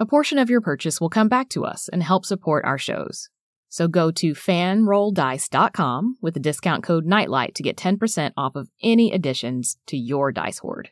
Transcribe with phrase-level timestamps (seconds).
[0.00, 3.28] A portion of your purchase will come back to us and help support our shows.
[3.68, 9.12] So go to fanrolldice.com with the discount code NIGHTLIGHT to get 10% off of any
[9.12, 10.88] additions to your dice hoard.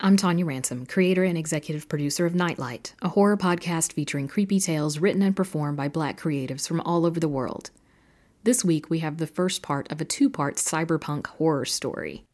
[0.00, 4.98] I'm Tonia Ransom, creator and executive producer of Nightlight, a horror podcast featuring creepy tales
[4.98, 7.70] written and performed by black creatives from all over the world.
[8.42, 12.24] This week, we have the first part of a two part cyberpunk horror story.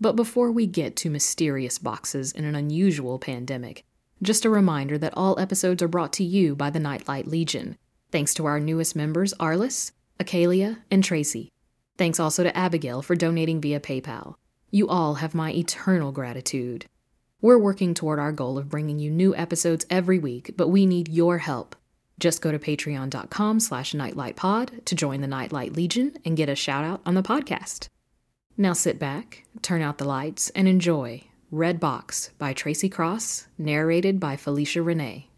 [0.00, 3.84] But before we get to mysterious boxes in an unusual pandemic,
[4.22, 7.76] just a reminder that all episodes are brought to you by the Nightlight Legion,
[8.10, 11.50] thanks to our newest members, Arliss, Acalia, and Tracy.
[11.96, 14.34] Thanks also to Abigail for donating via PayPal.
[14.72, 16.86] You all have my eternal gratitude.
[17.40, 21.08] We're working toward our goal of bringing you new episodes every week, but we need
[21.08, 21.74] your help.
[22.20, 26.84] Just go to patreon.com slash nightlightpod to join the Nightlight Legion and get a shout
[26.84, 27.88] out on the podcast.
[28.56, 34.20] Now sit back, turn out the lights, and enjoy Red Box by Tracy Cross, narrated
[34.20, 35.30] by Felicia Renee.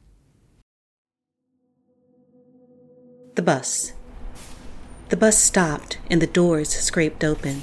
[3.37, 3.95] The bus.
[5.09, 7.63] The bus stopped and the doors scraped open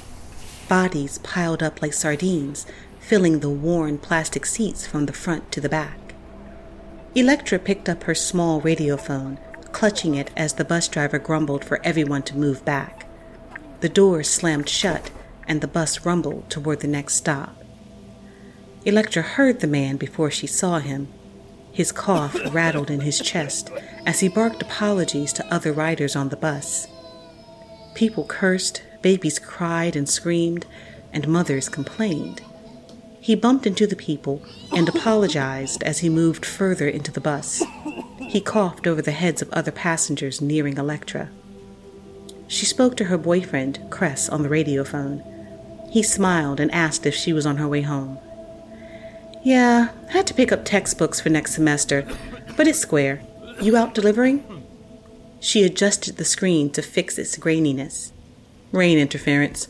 [0.70, 2.64] bodies piled up like sardines,
[3.00, 6.14] filling the worn plastic seats from the front to the back.
[7.16, 9.36] Electra picked up her small radiophone,
[9.72, 13.04] clutching it as the bus driver grumbled for everyone to move back.
[13.80, 15.10] The doors slammed shut,
[15.48, 17.64] and the bus rumbled toward the next stop.
[18.84, 21.08] Electra heard the man before she saw him.
[21.72, 23.72] His cough rattled in his chest
[24.06, 26.86] as he barked apologies to other riders on the bus.
[27.96, 30.66] People cursed, Babies cried and screamed,
[31.12, 32.42] and mothers complained.
[33.20, 34.42] He bumped into the people
[34.74, 37.62] and apologized as he moved further into the bus.
[38.18, 41.28] He coughed over the heads of other passengers nearing Electra.
[42.48, 45.22] She spoke to her boyfriend, Cress, on the radiophone.
[45.90, 48.18] He smiled and asked if she was on her way home.
[49.42, 52.06] Yeah, had to pick up textbooks for next semester,
[52.56, 53.22] but it's square.
[53.60, 54.44] You out delivering?
[55.40, 58.12] She adjusted the screen to fix its graininess.
[58.72, 59.68] Rain interference.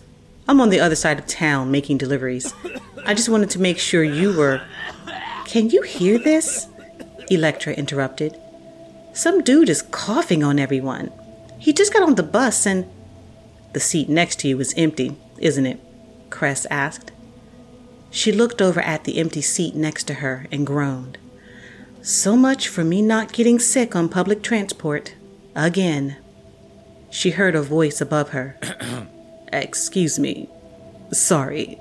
[0.49, 2.53] I'm on the other side of town making deliveries.
[3.05, 4.61] I just wanted to make sure you were.
[5.47, 6.67] Can you hear this?
[7.31, 8.39] Electra interrupted.
[9.13, 11.11] Some dude is coughing on everyone.
[11.59, 12.89] He just got on the bus and.
[13.73, 15.81] The seat next to you is empty, isn't it?
[16.29, 17.13] Cress asked.
[18.11, 21.19] She looked over at the empty seat next to her and groaned.
[22.03, 25.15] So much for me not getting sick on public transport.
[25.55, 26.17] Again.
[27.11, 28.57] She heard a voice above her.
[29.53, 30.49] Excuse me.
[31.13, 31.81] Sorry.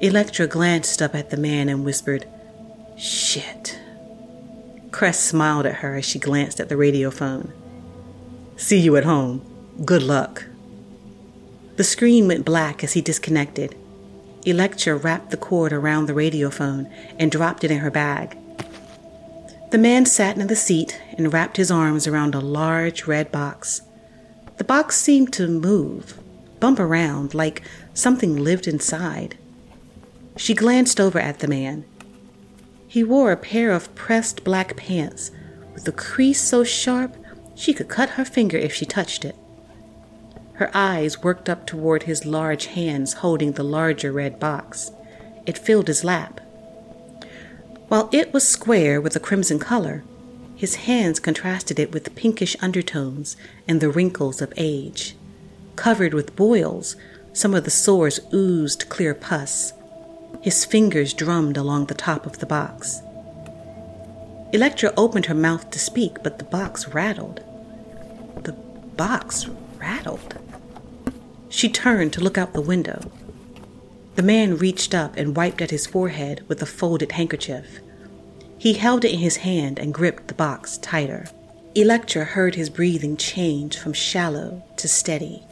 [0.00, 2.26] Electra glanced up at the man and whispered,
[2.96, 3.78] Shit.
[4.90, 7.52] Cress smiled at her as she glanced at the radiophone.
[8.56, 9.44] See you at home.
[9.84, 10.44] Good luck.
[11.76, 13.76] The screen went black as he disconnected.
[14.44, 18.36] Electra wrapped the cord around the radiophone and dropped it in her bag.
[19.70, 23.82] The man sat in the seat and wrapped his arms around a large red box.
[24.56, 26.18] The box seemed to move,
[26.60, 27.62] bump around like
[27.94, 29.36] something lived inside.
[30.36, 31.84] She glanced over at the man.
[32.88, 35.30] He wore a pair of pressed black pants
[35.74, 37.16] with a crease so sharp
[37.54, 39.36] she could cut her finger if she touched it.
[40.54, 44.90] Her eyes worked up toward his large hands holding the larger red box.
[45.44, 46.40] It filled his lap.
[47.88, 50.02] While it was square with a crimson color,
[50.56, 53.36] his hands contrasted it with pinkish undertones
[53.68, 55.14] and the wrinkles of age.
[55.76, 56.96] Covered with boils,
[57.34, 59.74] some of the sores oozed clear pus.
[60.40, 63.00] His fingers drummed along the top of the box.
[64.52, 67.42] Electra opened her mouth to speak, but the box rattled.
[68.44, 70.38] The box rattled.
[71.50, 73.10] She turned to look out the window.
[74.14, 77.80] The man reached up and wiped at his forehead with a folded handkerchief.
[78.58, 81.26] He held it in his hand and gripped the box tighter.
[81.74, 85.42] Electra heard his breathing change from shallow to steady.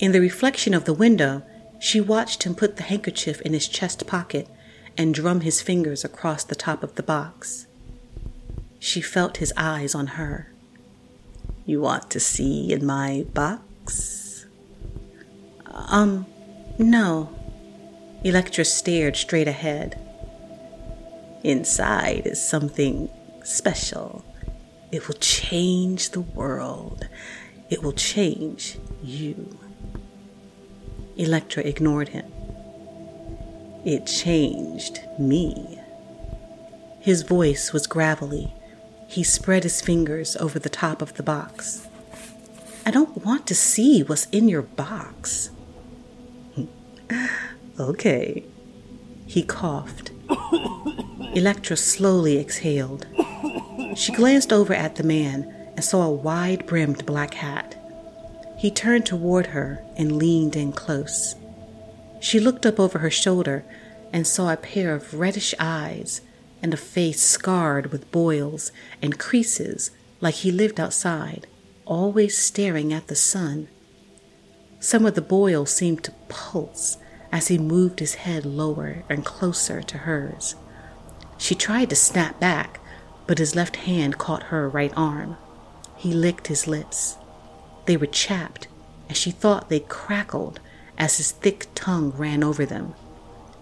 [0.00, 1.42] In the reflection of the window,
[1.78, 4.48] she watched him put the handkerchief in his chest pocket
[4.96, 7.66] and drum his fingers across the top of the box.
[8.80, 10.52] She felt his eyes on her.
[11.66, 14.46] You want to see in my box?
[15.66, 16.26] Um,
[16.78, 17.32] no.
[18.24, 20.00] Electra stared straight ahead.
[21.44, 23.08] Inside is something
[23.44, 24.24] special.
[24.90, 27.08] It will change the world.
[27.70, 29.58] It will change you.
[31.16, 32.32] Electra ignored him.
[33.84, 35.78] It changed me.
[37.00, 38.52] His voice was gravelly.
[39.06, 41.86] He spread his fingers over the top of the box.
[42.84, 45.50] I don't want to see what's in your box.
[47.80, 48.44] okay.
[49.26, 50.10] He coughed.
[51.34, 53.06] Electra slowly exhaled.
[53.94, 57.76] She glanced over at the man and saw a wide brimmed black hat.
[58.58, 61.34] He turned toward her and leaned in close.
[62.20, 63.64] She looked up over her shoulder
[64.12, 66.20] and saw a pair of reddish eyes
[66.62, 69.90] and a face scarred with boils and creases
[70.20, 71.46] like he lived outside,
[71.84, 73.68] always staring at the sun.
[74.80, 76.98] Some of the boils seemed to pulse
[77.30, 80.56] as he moved his head lower and closer to hers.
[81.38, 82.80] She tried to snap back,
[83.26, 85.36] but his left hand caught her right arm.
[85.96, 87.16] He licked his lips.
[87.86, 88.68] They were chapped,
[89.08, 90.60] and she thought they crackled
[90.98, 92.94] as his thick tongue ran over them.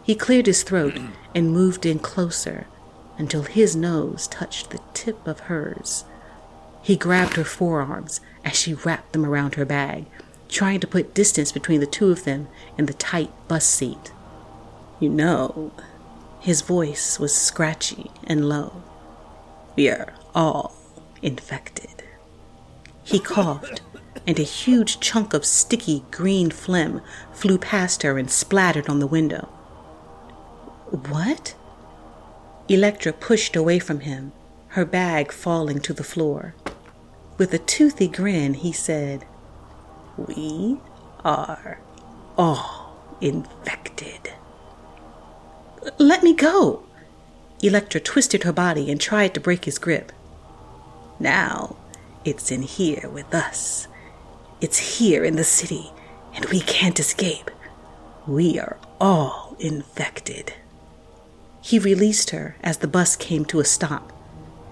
[0.03, 0.99] He cleared his throat
[1.35, 2.67] and moved in closer
[3.19, 6.05] until his nose touched the tip of hers.
[6.83, 10.07] He grabbed her forearms as she wrapped them around her bag,
[10.49, 12.49] trying to put distance between the two of them
[12.79, 14.13] in the tight bus seat.
[15.01, 15.73] You know,
[16.47, 18.85] his voice was scratchy and low.
[19.75, 20.77] We are all
[21.21, 22.05] infected.
[23.03, 23.81] He coughed,
[24.29, 27.03] and a huge chunk of sticky green phlegm
[27.33, 29.47] flew past her and splattered on the window.
[31.11, 31.57] What?
[32.69, 34.31] Electra pushed away from him,
[34.69, 36.55] her bag falling to the floor.
[37.39, 39.25] With a toothy grin, he said,
[40.17, 40.79] We
[41.25, 41.81] are
[42.39, 44.31] all infected.
[45.99, 46.83] Let me go.
[47.63, 50.13] Electra twisted her body and tried to break his grip.
[51.19, 51.77] Now
[52.25, 53.89] it's in here with us.
[54.61, 55.93] It's here in the city,
[56.35, 57.51] and we can't escape.
[58.27, 60.55] We are all infected.
[61.61, 64.13] He released her as the bus came to a stop.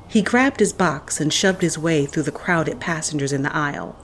[0.08, 3.96] He grabbed his box and shoved his way through the crowded passengers in the aisle,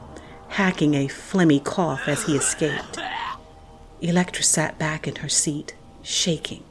[0.48, 2.98] hacking a phlegmy cough as he escaped.
[4.00, 6.64] Electra sat back in her seat, shaking.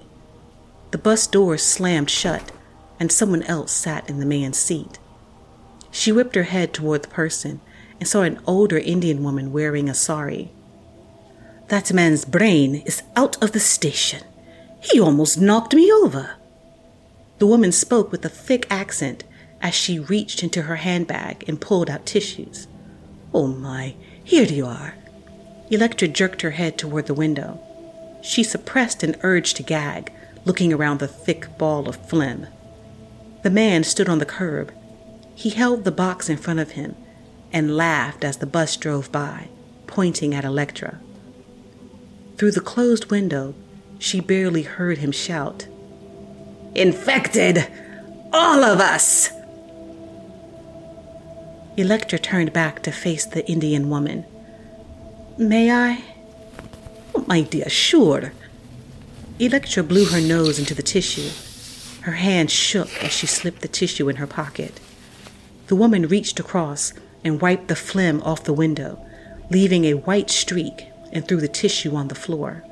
[0.92, 2.52] The bus doors slammed shut,
[3.00, 5.00] and someone else sat in the man's seat.
[5.92, 7.62] She whipped her head toward the person
[8.00, 10.52] and saw an older Indian woman wearing a sari.
[11.68, 14.24] That man's brain is out of the station.
[14.82, 16.36] He almost knocked me over.
[17.38, 19.24] The woman spoke with a thick accent
[19.62, 22.68] as she reached into her handbag and pulled out tissues.
[23.34, 24.96] Oh my, here you are.
[25.70, 27.60] Electra jerked her head toward the window.
[28.22, 30.12] She suppressed an urge to gag,
[30.46, 32.48] looking around the thick ball of phlegm.
[33.44, 34.74] The man stood on the curb.
[35.36, 36.96] He held the box in front of him
[37.52, 39.50] and laughed as the bus drove by,
[39.88, 41.00] pointing at Electra.
[42.38, 43.56] Through the closed window,
[43.98, 45.68] she barely heard him shout,
[46.76, 47.68] Infected!
[48.32, 49.32] All of us!
[51.76, 54.26] Electra turned back to face the Indian woman.
[55.38, 56.04] May I?
[57.16, 58.34] Oh, my dear, sure.
[59.42, 61.30] Electra blew her nose into the tissue.
[62.02, 64.82] Her hand shook as she slipped the tissue in her pocket.
[65.68, 66.92] The woman reached across
[67.24, 69.00] and wiped the phlegm off the window,
[69.50, 72.66] leaving a white streak, and threw the tissue on the floor.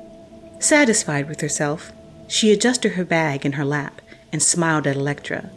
[0.58, 1.90] Satisfied with herself,
[2.26, 5.48] she adjusted her bag in her lap and smiled at Electra.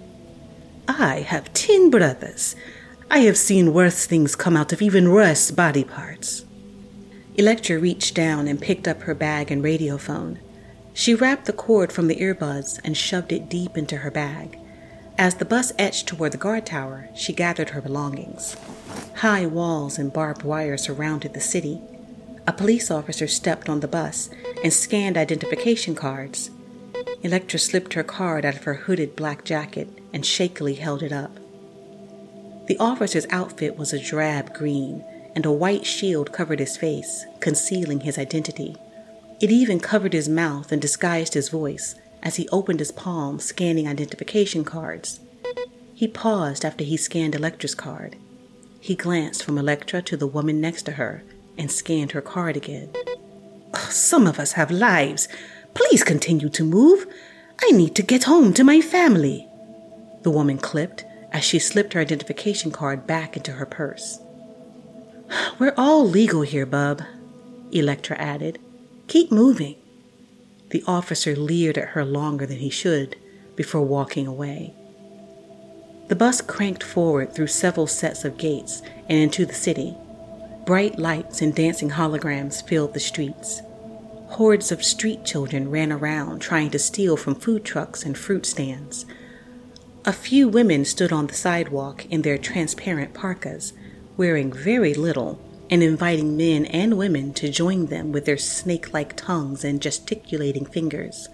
[0.88, 2.56] I have ten brothers.
[3.10, 6.46] I have seen worse things come out of even worse body parts.
[7.36, 10.38] Electra reached down and picked up her bag and radiophone.
[10.94, 14.58] She wrapped the cord from the earbuds and shoved it deep into her bag.
[15.18, 18.56] As the bus etched toward the guard tower, she gathered her belongings.
[19.18, 21.82] High walls and barbed wire surrounded the city.
[22.48, 24.30] A police officer stepped on the bus
[24.64, 26.50] and scanned identification cards.
[27.24, 31.38] Electra slipped her card out of her hooded black jacket and shakily held it up.
[32.68, 35.04] The officer's outfit was a drab green,
[35.36, 38.76] and a white shield covered his face, concealing his identity.
[39.42, 43.88] It even covered his mouth and disguised his voice as he opened his palm, scanning
[43.88, 45.20] identification cards.
[45.96, 48.18] He paused after he scanned Electra's card.
[48.80, 51.24] He glanced from Electra to the woman next to her
[51.58, 52.90] and scanned her card again.
[53.90, 55.28] Some of us have lives.
[55.74, 57.08] Please continue to move.
[57.64, 59.48] I need to get home to my family.
[60.22, 64.20] The woman clipped as she slipped her identification card back into her purse.
[65.58, 67.02] We're all legal here, bub,
[67.72, 68.60] Electra added.
[69.12, 69.76] Keep moving.
[70.70, 73.18] The officer leered at her longer than he should
[73.58, 74.74] before walking away.
[76.08, 79.98] The bus cranked forward through several sets of gates and into the city.
[80.66, 83.62] Bright lights and dancing holograms filled the streets.
[84.28, 89.06] Hordes of street children ran around trying to steal from food trucks and fruit stands.
[90.06, 93.74] A few women stood on the sidewalk in their transparent parkas,
[94.16, 95.38] wearing very little
[95.72, 100.66] and inviting men and women to join them with their snake like tongues and gesticulating
[100.66, 101.30] fingers.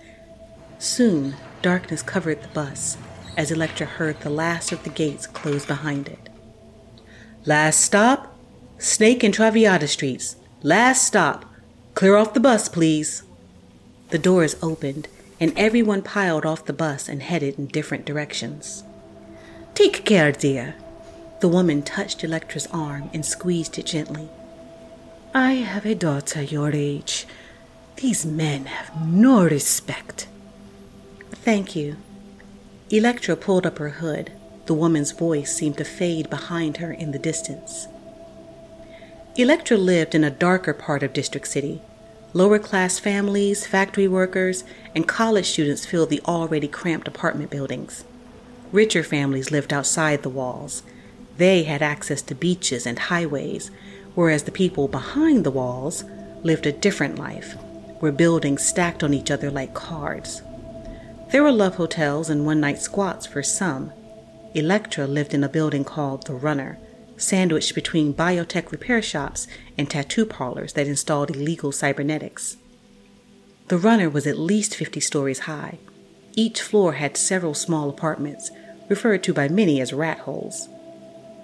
[0.78, 2.98] Soon, darkness covered the bus
[3.36, 6.30] as Electra heard the last of the gates close behind it.
[7.46, 8.36] Last stop,
[8.78, 10.36] Snake and Traviata Streets.
[10.62, 11.46] Last stop.
[11.96, 13.24] Clear off the bus, please.
[14.10, 15.08] The doors opened,
[15.40, 18.84] and everyone piled off the bus and headed in different directions.
[19.74, 20.76] Take care, dear,
[21.40, 24.30] the woman touched Electra's arm and squeezed it gently.
[25.34, 27.28] I have a daughter your age.
[27.98, 30.28] These men have no respect.
[31.32, 31.98] Thank you.
[32.90, 34.32] Electra pulled up her hood.
[34.66, 37.88] The woman's voice seemed to fade behind her in the distance.
[39.36, 41.82] Electra lived in a darker part of District City.
[42.34, 44.64] Lower class families, factory workers,
[44.96, 48.04] and college students filled the already cramped apartment buildings.
[48.72, 50.84] Richer families lived outside the walls,
[51.38, 53.72] they had access to beaches and highways,
[54.16, 56.04] whereas the people behind the walls
[56.44, 57.54] lived a different life,
[58.00, 60.42] where buildings stacked on each other like cards.
[61.32, 63.92] There were love hotels and one night squats for some.
[64.54, 66.80] Electra lived in a building called The Runner,
[67.18, 72.58] sandwiched between biotech repair shops and tattoo parlors that installed illegal cybernetics.
[73.68, 75.80] The Runner was at least 50 stories high.
[76.34, 78.50] Each floor had several small apartments,
[78.88, 80.70] referred to by many as rat holes.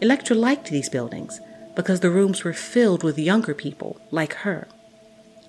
[0.03, 1.39] Electra liked these buildings
[1.75, 4.67] because the rooms were filled with younger people like her.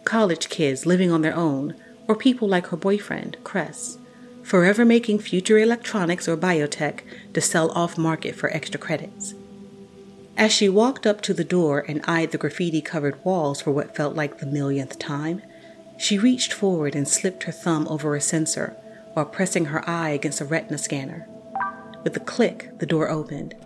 [0.05, 1.75] College kids living on their own,
[2.07, 3.99] or people like her boyfriend, Cress,
[4.45, 7.01] forever making future electronics or biotech
[7.33, 9.35] to sell off market for extra credits.
[10.37, 13.97] As she walked up to the door and eyed the graffiti covered walls for what
[13.97, 15.43] felt like the millionth time,
[15.99, 18.77] she reached forward and slipped her thumb over a sensor
[19.15, 21.27] while pressing her eye against a retina scanner.
[22.05, 23.57] With a click, the door opened,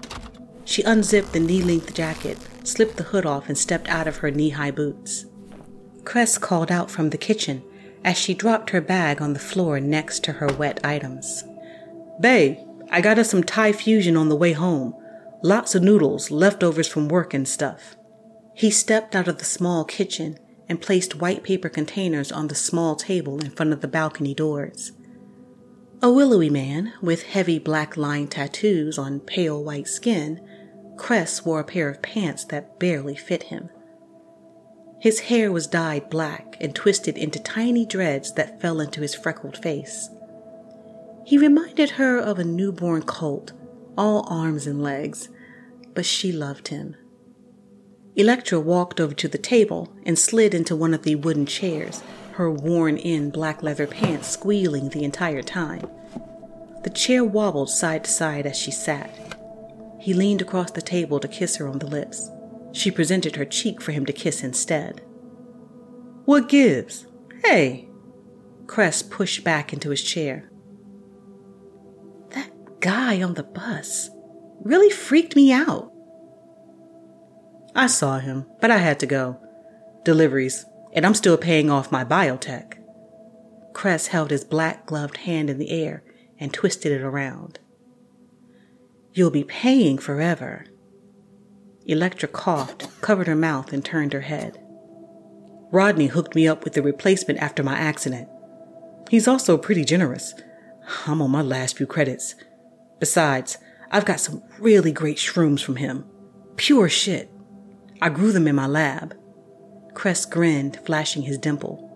[0.68, 4.30] she unzipped the knee length jacket, slipped the hood off, and stepped out of her
[4.30, 5.24] knee high boots.
[6.04, 7.62] Cress called out from the kitchen
[8.04, 11.42] as she dropped her bag on the floor next to her wet items.
[12.20, 12.58] Babe,
[12.90, 14.94] I got us some Thai fusion on the way home.
[15.42, 17.96] Lots of noodles, leftovers from work and stuff.
[18.54, 22.94] He stepped out of the small kitchen and placed white paper containers on the small
[22.94, 24.92] table in front of the balcony doors.
[26.02, 30.40] A willowy man with heavy black line tattoos on pale white skin
[30.98, 33.70] Cress wore a pair of pants that barely fit him.
[35.00, 39.56] His hair was dyed black and twisted into tiny dreads that fell into his freckled
[39.56, 40.10] face.
[41.24, 43.52] He reminded her of a newborn colt,
[43.96, 45.28] all arms and legs,
[45.94, 46.96] but she loved him.
[48.16, 52.02] Electra walked over to the table and slid into one of the wooden chairs,
[52.32, 55.88] her worn in black leather pants squealing the entire time.
[56.82, 59.27] The chair wobbled side to side as she sat.
[60.00, 62.30] He leaned across the table to kiss her on the lips.
[62.72, 65.00] She presented her cheek for him to kiss instead.
[66.24, 67.06] What gives?
[67.44, 67.88] Hey!
[68.66, 70.50] Cress pushed back into his chair.
[72.30, 74.10] That guy on the bus
[74.60, 75.92] really freaked me out.
[77.74, 79.40] I saw him, but I had to go.
[80.04, 82.74] Deliveries, and I'm still paying off my biotech.
[83.72, 86.02] Cress held his black gloved hand in the air
[86.38, 87.58] and twisted it around.
[89.18, 90.64] You'll be paying forever.
[91.86, 94.64] Electra coughed, covered her mouth, and turned her head.
[95.72, 98.28] Rodney hooked me up with the replacement after my accident.
[99.10, 100.34] He's also pretty generous.
[101.04, 102.36] I'm on my last few credits.
[103.00, 103.58] Besides,
[103.90, 106.04] I've got some really great shrooms from him.
[106.54, 107.28] Pure shit.
[108.00, 109.16] I grew them in my lab.
[109.94, 111.90] Cress grinned, flashing his dimple.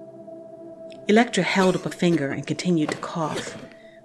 [1.07, 3.57] Electra held up a finger and continued to cough.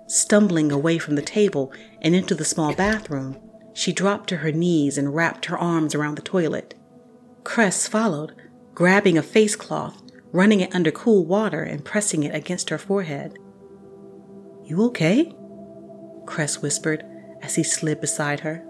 [0.07, 1.71] Stumbling away from the table
[2.01, 3.37] and into the small bathroom,
[3.73, 6.73] she dropped to her knees and wrapped her arms around the toilet.
[7.43, 8.33] Cress followed,
[8.73, 13.37] grabbing a face cloth, running it under cool water, and pressing it against her forehead.
[14.63, 15.33] You okay?
[16.25, 17.05] Cress whispered
[17.41, 18.65] as he slid beside her.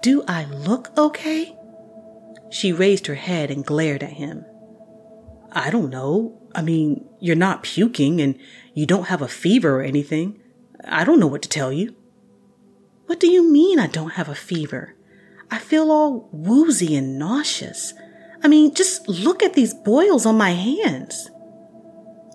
[0.00, 1.56] Do I look okay?
[2.48, 4.44] She raised her head and glared at him.
[5.52, 6.39] I don't know.
[6.54, 8.38] I mean, you're not puking and
[8.74, 10.40] you don't have a fever or anything.
[10.84, 11.94] I don't know what to tell you.
[13.06, 14.94] What do you mean I don't have a fever?
[15.50, 17.92] I feel all woozy and nauseous.
[18.42, 21.30] I mean, just look at these boils on my hands.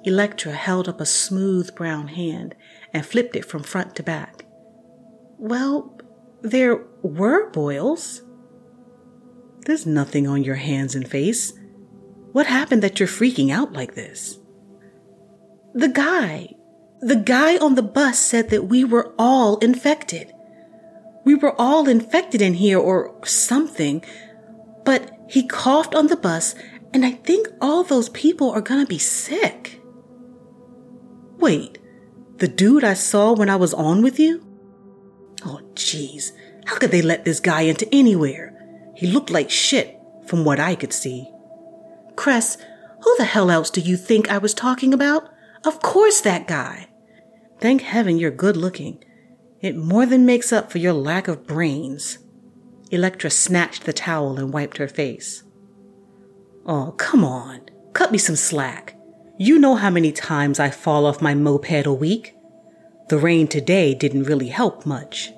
[0.03, 2.55] Electra held up a smooth brown hand
[2.93, 4.45] and flipped it from front to back.
[5.37, 5.97] Well,
[6.41, 8.21] there were boils.
[9.65, 11.53] There's nothing on your hands and face.
[12.35, 14.39] What happened that you're freaking out like this?
[15.73, 16.53] The guy,
[16.99, 20.33] the guy on the bus said that we were all infected.
[21.23, 24.03] We were all infected in here or something,
[24.83, 26.55] but he coughed on the bus,
[26.93, 29.79] and I think all those people are gonna be sick.
[31.37, 31.77] Wait,
[32.35, 34.45] the dude I saw when I was on with you?
[35.45, 36.33] Oh, jeez,
[36.65, 38.51] how could they let this guy into anywhere?
[38.93, 41.31] He looked like shit from what I could see.
[42.15, 42.57] Cress,
[43.01, 45.29] who the hell else do you think I was talking about?
[45.65, 46.87] Of course, that guy.
[47.59, 49.03] Thank heaven you're good looking.
[49.61, 52.19] It more than makes up for your lack of brains.
[52.91, 55.43] Electra snatched the towel and wiped her face.
[56.65, 57.61] Oh, come on.
[57.93, 58.97] Cut me some slack.
[59.37, 62.35] You know how many times I fall off my moped a week.
[63.09, 65.31] The rain today didn't really help much.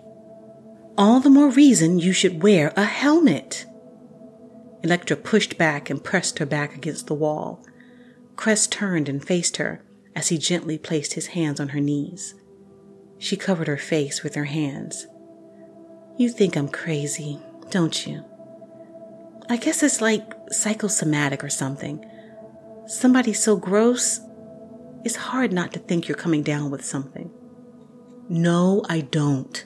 [0.97, 3.65] All the more reason you should wear a helmet.
[4.87, 7.61] Electra pushed back and pressed her back against the wall.
[8.37, 9.83] Cress turned and faced her
[10.15, 12.35] as he gently placed his hands on her knees.
[13.17, 15.05] She covered her face with her hands.
[16.17, 17.37] You think I'm crazy,
[17.69, 18.23] don't you?
[19.49, 22.09] I guess it's like psychosomatic or something.
[22.85, 24.21] Somebody so gross,
[25.03, 27.29] it's hard not to think you're coming down with something.
[28.29, 29.65] No, I don't.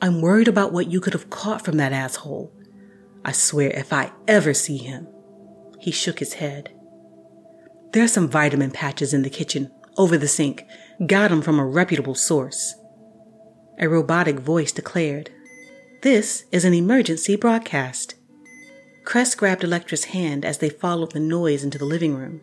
[0.00, 2.55] I'm worried about what you could have caught from that asshole.
[3.26, 5.08] I swear if I ever see him.
[5.80, 6.70] He shook his head.
[7.92, 10.64] There are some vitamin patches in the kitchen, over the sink.
[11.04, 12.76] Got 'em from a reputable source.
[13.80, 15.30] A robotic voice declared,
[16.02, 18.14] This is an emergency broadcast.
[19.04, 22.42] Cress grabbed Electra's hand as they followed the noise into the living room.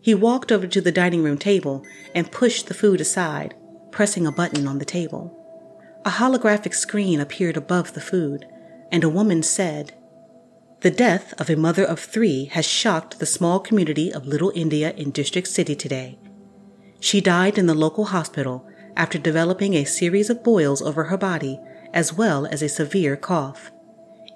[0.00, 1.84] He walked over to the dining room table
[2.16, 3.54] and pushed the food aside,
[3.92, 5.36] pressing a button on the table.
[6.04, 8.44] A holographic screen appeared above the food,
[8.90, 9.92] and a woman said,
[10.80, 14.92] the death of a mother of three has shocked the small community of Little India
[14.96, 16.18] in District City today.
[17.00, 18.66] She died in the local hospital
[18.96, 21.60] after developing a series of boils over her body
[21.92, 23.70] as well as a severe cough.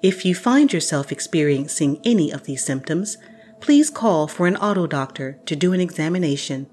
[0.03, 3.17] If you find yourself experiencing any of these symptoms,
[3.59, 6.67] please call for an auto doctor to do an examination.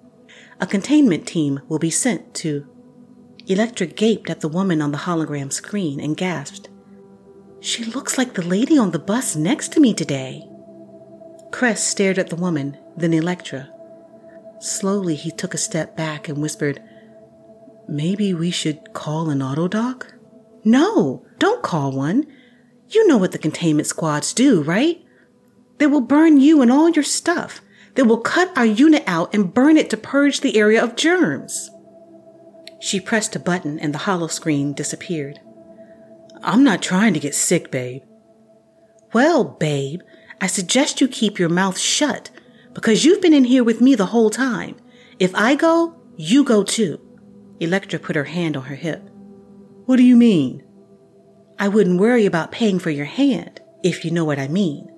[0.61, 2.67] A containment team will be sent to.
[3.47, 6.69] Electra gaped at the woman on the hologram screen and gasped.
[7.63, 10.45] She looks like the lady on the bus next to me today.
[11.53, 13.71] Cress stared at the woman, then Electra.
[14.59, 16.83] Slowly, he took a step back and whispered,
[17.89, 20.13] Maybe we should call an auto doc?
[20.65, 22.27] No, don't call one.
[22.89, 25.01] You know what the containment squads do, right?
[25.79, 27.61] They will burn you and all your stuff.
[27.95, 31.71] They will cut our unit out and burn it to purge the area of germs.
[32.81, 35.39] She pressed a button and the holo screen disappeared.
[36.43, 38.03] I'm not trying to get sick, babe.
[39.13, 40.01] Well, babe,
[40.41, 42.31] I suggest you keep your mouth shut
[42.75, 44.77] because you've been in here with me the whole time.
[45.19, 47.01] If I go, you go too.
[47.61, 49.09] Electra put her hand on her hip.
[49.87, 50.65] What do you mean?
[51.59, 54.89] I wouldn't worry about paying for your hand, if you know what I mean.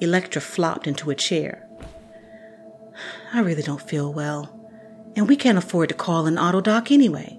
[0.00, 1.68] Electra flopped into a chair.
[3.32, 4.58] I really don't feel well,
[5.16, 7.38] and we can't afford to call an auto doc anyway.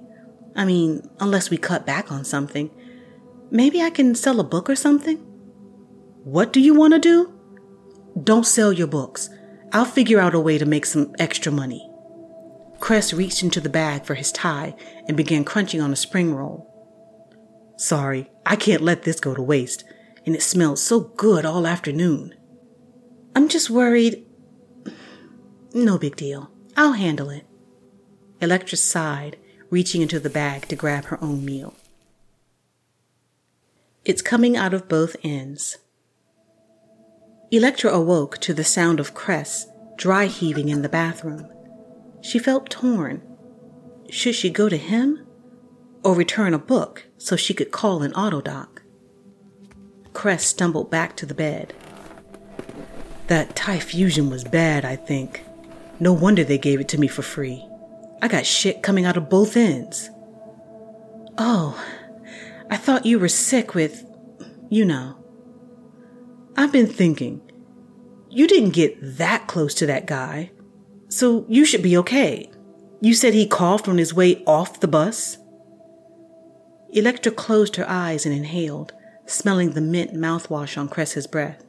[0.56, 2.70] I mean, unless we cut back on something.
[3.52, 5.18] Maybe I can sell a book or something?
[6.24, 7.34] What do you want to do?
[8.24, 9.30] Don't sell your books.
[9.74, 11.90] I'll figure out a way to make some extra money.
[12.80, 14.76] Cress reached into the bag for his Thai
[15.08, 16.68] and began crunching on a spring roll.
[17.78, 19.84] Sorry, I can't let this go to waste,
[20.26, 22.34] and it smelled so good all afternoon.
[23.36, 24.26] I'm just worried.
[25.74, 26.52] No big deal.
[26.78, 27.46] I'll handle it.
[28.40, 29.38] Electra sighed,
[29.70, 31.76] reaching into the bag to grab her own meal.
[34.04, 35.78] It's coming out of both ends.
[37.52, 41.48] Electra awoke to the sound of Cress dry heaving in the bathroom.
[42.22, 43.22] She felt torn.
[44.10, 45.28] Should she go to him
[46.04, 48.82] or return a book so she could call an auto doc?
[50.14, 51.76] Cress stumbled back to the bed.
[53.28, 55.44] That Thai fusion was bad, I think.
[56.00, 57.64] No wonder they gave it to me for free.
[58.20, 60.10] I got shit coming out of both ends.
[61.38, 61.80] Oh,
[62.72, 64.06] I thought you were sick with,
[64.70, 65.18] you know.
[66.56, 67.42] I've been thinking,
[68.30, 70.52] you didn't get that close to that guy,
[71.10, 72.50] so you should be okay.
[73.02, 75.38] You said he coughed on his way off the bus?
[76.94, 78.94] Electra closed her eyes and inhaled,
[79.26, 81.66] smelling the mint mouthwash on Cress's breath.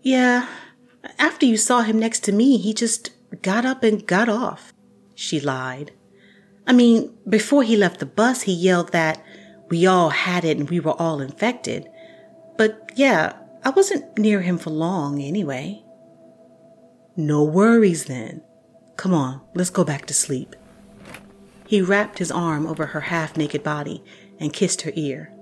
[0.00, 0.48] Yeah,
[1.18, 3.10] after you saw him next to me, he just
[3.42, 4.72] got up and got off,
[5.14, 5.92] she lied.
[6.66, 9.22] I mean, before he left the bus, he yelled that
[9.68, 11.88] we all had it and we were all infected.
[12.56, 15.84] But yeah, I wasn't near him for long anyway.
[17.16, 18.42] No worries then.
[18.96, 20.56] Come on, let's go back to sleep.
[21.66, 24.02] He wrapped his arm over her half naked body
[24.40, 25.32] and kissed her ear.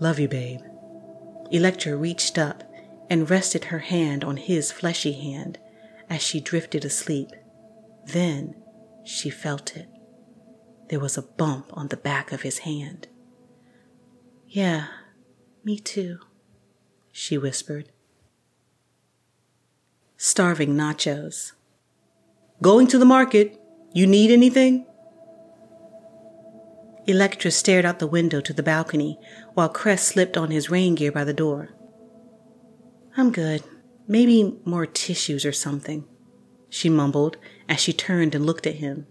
[0.00, 0.60] Love you, babe.
[1.50, 2.64] Electra reached up
[3.10, 5.58] and rested her hand on his fleshy hand
[6.08, 7.30] as she drifted asleep.
[8.06, 8.54] Then
[9.04, 9.88] she felt it.
[10.88, 13.08] There was a bump on the back of his hand.
[14.52, 14.88] Yeah,
[15.62, 16.18] me too,
[17.12, 17.90] she whispered.
[20.16, 21.52] Starving nachos.
[22.60, 23.60] Going to the market.
[23.94, 24.86] You need anything?
[27.06, 29.20] Electra stared out the window to the balcony
[29.54, 31.70] while Cress slipped on his rain gear by the door.
[33.16, 33.62] I'm good.
[34.08, 36.08] Maybe more tissues or something,
[36.68, 37.36] she mumbled
[37.68, 39.06] as she turned and looked at him.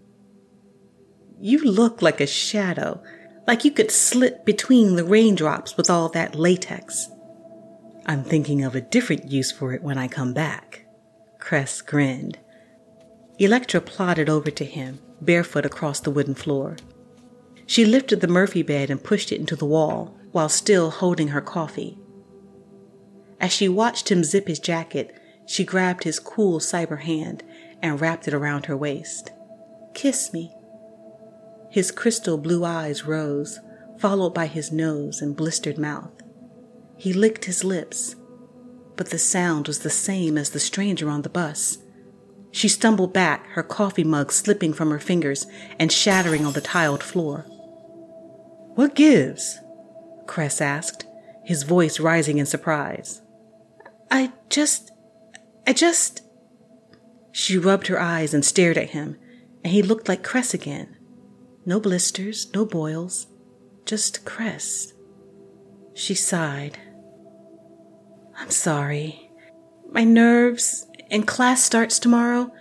[1.40, 3.02] You look like a shadow,
[3.46, 7.08] like you could slip between the raindrops with all that latex.
[8.06, 10.84] I'm thinking of a different use for it when I come back.
[11.38, 12.38] Cress grinned.
[13.38, 16.76] Electra plodded over to him, barefoot across the wooden floor.
[17.66, 21.40] She lifted the Murphy bed and pushed it into the wall while still holding her
[21.40, 21.98] coffee.
[23.40, 25.14] As she watched him zip his jacket,
[25.46, 27.42] she grabbed his cool cyber hand
[27.82, 29.30] and wrapped it around her waist.
[29.94, 30.52] Kiss me.
[31.70, 33.60] His crystal blue eyes rose,
[33.98, 36.12] followed by his nose and blistered mouth.
[36.96, 38.16] He licked his lips,
[38.96, 41.78] but the sound was the same as the stranger on the bus.
[42.50, 45.46] She stumbled back, her coffee mug slipping from her fingers
[45.78, 47.46] and shattering on the tiled floor.
[48.74, 49.58] What gives?
[50.26, 51.06] Cress asked,
[51.44, 53.22] his voice rising in surprise.
[54.10, 54.90] I just.
[55.66, 56.22] I just.
[57.32, 59.16] She rubbed her eyes and stared at him,
[59.62, 60.96] and he looked like Cress again.
[61.66, 63.26] No blisters, no boils,
[63.84, 64.92] just Cress.
[65.94, 66.78] She sighed.
[68.38, 69.30] I'm sorry.
[69.90, 72.52] My nerves, and class starts tomorrow.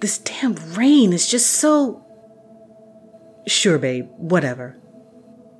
[0.00, 2.04] This damn rain is just so.
[3.46, 4.76] Sure, babe, whatever.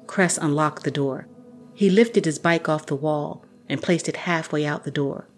[0.07, 1.29] Cress unlocked the door.
[1.75, 5.29] He lifted his bike off the wall and placed it halfway out the door.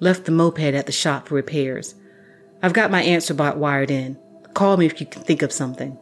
[0.00, 1.94] Left the moped at the shop for repairs.
[2.62, 4.18] I've got my answer bot wired in.
[4.54, 5.98] Call me if you can think of something.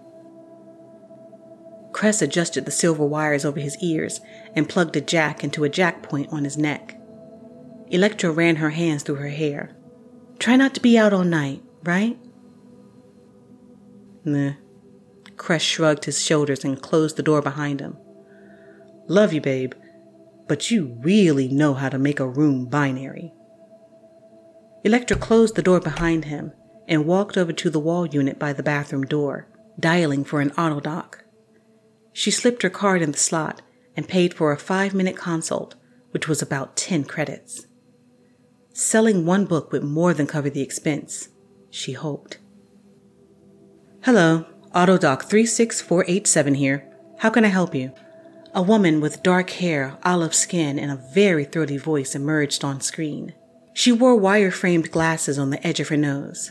[1.99, 4.21] Cress adjusted the silver wires over his ears
[4.55, 6.97] and plugged a jack into a jack point on his neck.
[7.89, 9.75] Electra ran her hands through her hair.
[10.39, 12.17] Try not to be out all night, right?
[14.25, 14.53] Meh.
[15.37, 17.97] Cress shrugged his shoulders and closed the door behind him.
[19.09, 19.73] Love you, babe,
[20.47, 23.33] but you really know how to make a room binary.
[24.85, 26.53] Electra closed the door behind him
[26.87, 29.49] and walked over to the wall unit by the bathroom door,
[29.81, 31.25] dialing for an auto doc.
[32.19, 33.63] She slipped her card in the slot
[33.95, 35.77] and paid for a five minute consult,
[36.11, 37.69] which was about 10 credits.
[38.73, 41.29] Selling one book would more than cover the expense,
[41.71, 42.39] she hoped.
[44.03, 46.93] Hello, AutoDoc 36487 here.
[47.19, 47.93] How can I help you?
[48.53, 53.33] A woman with dark hair, olive skin, and a very throaty voice emerged on screen.
[53.75, 56.51] She wore wire framed glasses on the edge of her nose.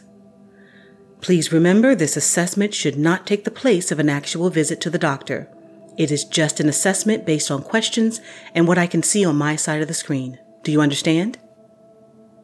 [1.20, 4.98] Please remember this assessment should not take the place of an actual visit to the
[4.98, 5.50] doctor.
[5.98, 8.22] It is just an assessment based on questions
[8.54, 10.40] and what I can see on my side of the screen.
[10.64, 11.40] Do you understand?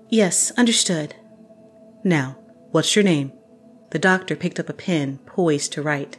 [0.10, 1.16] Yes, understood.
[2.04, 2.38] Now,
[2.72, 3.32] what's your name?
[3.92, 6.18] The doctor picked up a pen, poised to write.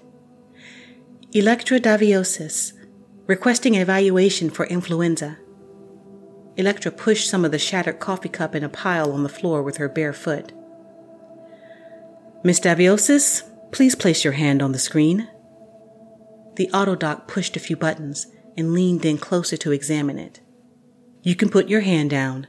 [1.32, 2.72] Electra Daviosis,
[3.26, 5.38] requesting an evaluation for influenza.
[6.56, 9.78] Electra pushed some of the shattered coffee cup in a pile on the floor with
[9.78, 10.52] her bare foot.
[12.44, 13.42] Miss Daviosis,
[13.72, 15.28] please place your hand on the screen.
[16.56, 20.40] The autodoc pushed a few buttons and leaned in closer to examine it.
[21.22, 22.46] You can put your hand down.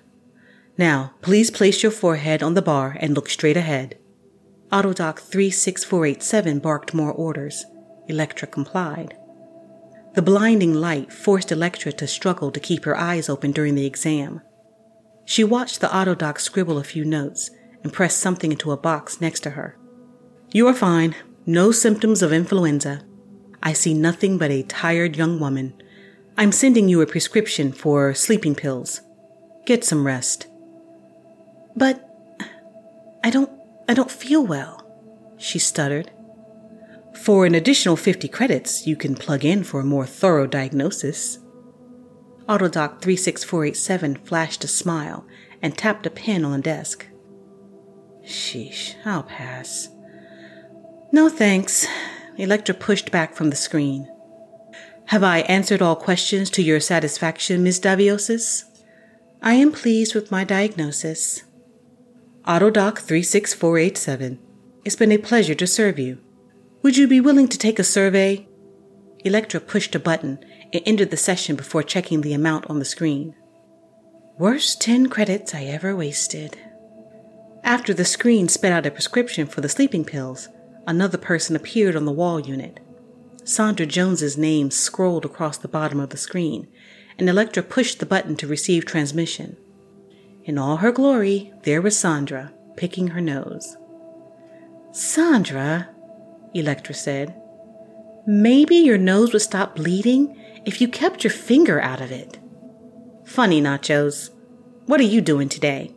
[0.77, 3.97] Now, please place your forehead on the bar and look straight ahead.
[4.71, 7.65] Autodoc 36487 barked more orders.
[8.07, 9.17] Electra complied.
[10.13, 14.41] The blinding light forced Electra to struggle to keep her eyes open during the exam.
[15.25, 17.49] She watched the autodoc scribble a few notes
[17.83, 19.77] and press something into a box next to her.
[20.51, 21.15] You are fine.
[21.45, 23.03] No symptoms of influenza.
[23.65, 25.73] I see nothing but a tired young woman.
[26.37, 29.01] I'm sending you a prescription for sleeping pills.
[29.65, 30.45] Get some rest.
[31.75, 32.07] But
[33.23, 33.49] I don't
[33.89, 34.85] I don't feel well,
[35.37, 36.11] she stuttered.
[37.15, 41.39] For an additional 50 credits, you can plug in for a more thorough diagnosis.
[42.47, 45.25] Autodoc 36487 flashed a smile
[45.61, 47.07] and tapped a pen on the desk.
[48.23, 49.89] Sheesh, I'll pass.
[51.11, 51.87] No thanks.
[52.37, 54.11] Electra pushed back from the screen.
[55.05, 58.63] Have I answered all questions to your satisfaction, Miss Daviosis?
[59.41, 61.43] I am pleased with my diagnosis.
[62.45, 64.39] Autodoc 36487.
[64.83, 66.19] It's been a pleasure to serve you.
[66.81, 68.47] Would you be willing to take a survey?
[69.23, 70.39] Electra pushed a button
[70.73, 73.35] and ended the session before checking the amount on the screen.
[74.37, 76.57] Worst 10 credits I ever wasted.
[77.63, 80.49] After the screen spit out a prescription for the sleeping pills,
[80.87, 82.79] another person appeared on the wall unit.
[83.43, 86.67] Sandra Jones's name scrolled across the bottom of the screen,
[87.17, 89.57] and Electra pushed the button to receive transmission.
[90.43, 93.77] In all her glory, there was Sandra, picking her nose.
[94.91, 95.89] Sandra,
[96.53, 97.35] Electra said,
[98.25, 102.39] maybe your nose would stop bleeding if you kept your finger out of it.
[103.25, 104.29] Funny, Nachos.
[104.85, 105.95] What are you doing today?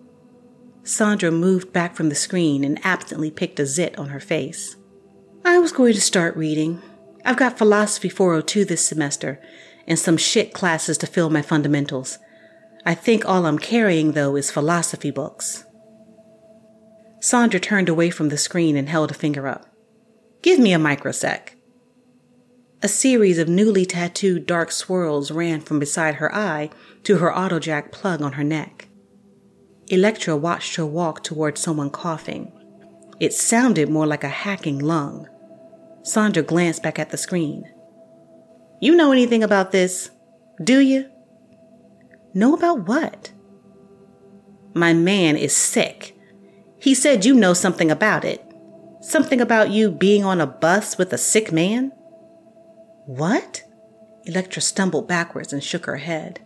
[0.83, 4.77] Sandra moved back from the screen and absently picked a zit on her face.
[5.45, 6.83] I was going to start reading.
[7.25, 9.41] I've got Philosophy 402 this semester
[9.87, 12.19] and some shit classes to fill my fundamentals.
[12.85, 15.65] I think all I'm carrying, though, is philosophy books.
[17.21, 19.67] Sandra turned away from the screen and held a finger up.
[20.43, 21.51] Give me a microsec.
[22.83, 26.71] A series of newly tattooed dark swirls ran from beside her eye
[27.05, 28.89] to her autojack plug on her neck.
[29.89, 32.53] Electra watched her walk toward someone coughing.
[33.21, 35.29] It sounded more like a hacking lung.
[36.03, 37.65] Sandra glanced back at the screen.
[38.81, 40.11] You know anything about this?
[40.63, 41.11] Do you?
[42.33, 43.33] Know about what?
[44.75, 46.17] My man is sick.
[46.79, 48.45] He said you know something about it.
[49.01, 51.91] Something about you being on a bus with a sick man?
[53.07, 53.63] What?
[54.25, 56.41] Electra stumbled backwards and shook her head.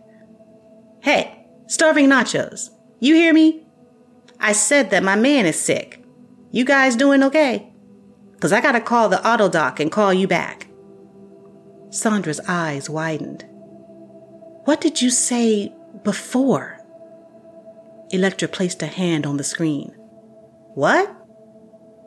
[1.01, 3.65] Hey, starving nachos, you hear me?
[4.39, 6.02] I said that my man is sick.
[6.55, 7.73] You guys doing okay?
[8.33, 10.67] Because I got to call the auto doc and call you back.
[11.89, 13.43] Sandra's eyes widened.
[14.65, 16.77] What did you say before?
[18.11, 19.95] Electra placed a hand on the screen.
[20.75, 21.11] What?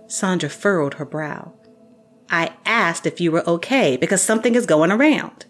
[0.07, 1.53] Sandra furrowed her brow.
[2.31, 5.47] I asked if you were okay because something is going around.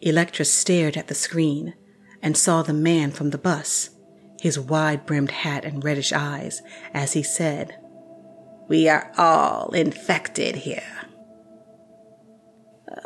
[0.00, 1.74] Electra stared at the screen
[2.22, 3.90] and saw the man from the bus,
[4.40, 6.62] his wide brimmed hat and reddish eyes,
[6.94, 7.76] as he said,
[8.68, 10.82] We are all infected here.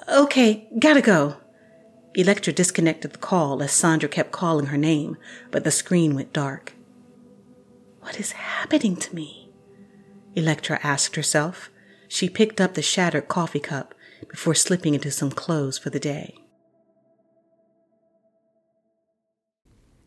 [0.09, 1.37] Okay, gotta go.
[2.15, 5.17] Electra disconnected the call as Sandra kept calling her name,
[5.51, 6.75] but the screen went dark.
[8.01, 9.51] What is happening to me?
[10.37, 11.71] Electra asked herself
[12.07, 13.95] she picked up the shattered coffee cup
[14.29, 16.44] before slipping into some clothes for the day.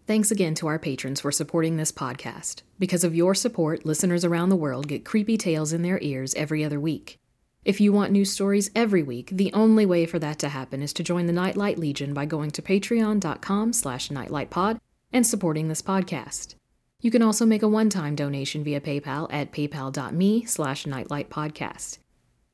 [0.07, 2.61] Thanks again to our patrons for supporting this podcast.
[2.79, 6.63] Because of your support, listeners around the world get creepy tales in their ears every
[6.63, 7.19] other week.
[7.65, 10.93] If you want new stories every week, the only way for that to happen is
[10.93, 14.79] to join the Nightlight Legion by going to patreon.com slash nightlightpod
[15.11, 16.55] and supporting this podcast.
[17.01, 21.97] You can also make a one-time donation via PayPal at paypal.me slash nightlightpodcast.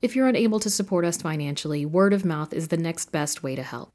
[0.02, 3.56] If you're unable to support us financially, word of mouth is the next best way
[3.56, 3.94] to help.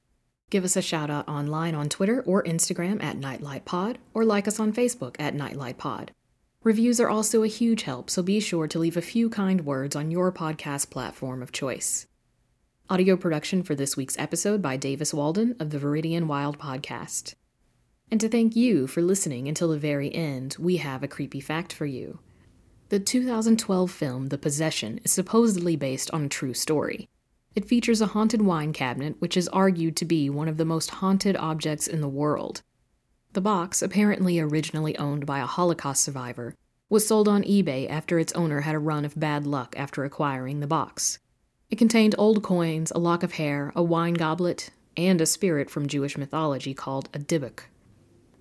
[0.51, 4.59] Give us a shout out online on Twitter or Instagram at NightlightPod, or like us
[4.59, 6.09] on Facebook at NightlightPod.
[6.65, 9.95] Reviews are also a huge help, so be sure to leave a few kind words
[9.95, 12.07] on your podcast platform of choice.
[12.89, 17.35] Audio production for this week's episode by Davis Walden of the Viridian Wild podcast.
[18.11, 21.75] And to thank you for listening until the very end, we have a creepy fact
[21.75, 22.21] for you.
[22.89, 27.11] The 2012 film The Possession is supposedly based on a true story.
[27.55, 30.91] It features a haunted wine cabinet, which is argued to be one of the most
[30.91, 32.63] haunted objects in the world.
[33.33, 36.55] The box, apparently originally owned by a Holocaust survivor,
[36.89, 40.61] was sold on eBay after its owner had a run of bad luck after acquiring
[40.61, 41.19] the box.
[41.71, 45.87] It contained old coins, a lock of hair, a wine goblet, and a spirit from
[45.87, 47.65] Jewish mythology called a dybbuk.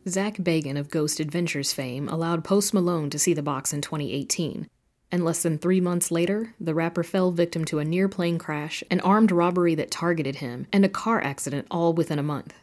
[0.07, 4.69] Zach Bagans of Ghost Adventures fame allowed Post Malone to see the box in 2018.
[5.11, 8.83] And less than three months later, the rapper fell victim to a near plane crash,
[8.91, 12.53] an armed robbery that targeted him, and a car accident all within a month.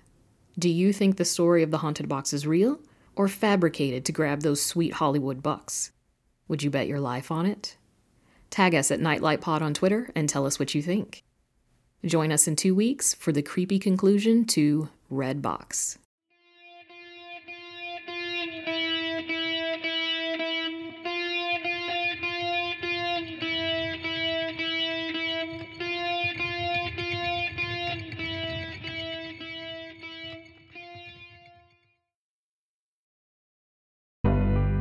[0.59, 2.79] Do you think the story of the haunted box is real
[3.17, 5.91] or fabricated to grab those sweet Hollywood bucks?
[6.49, 7.77] Would you bet your life on it?
[8.51, 11.25] Tag us at NightlightPod on Twitter and tell us what you think.
[12.05, 15.99] Join us in two weeks for the creepy conclusion to Red Box.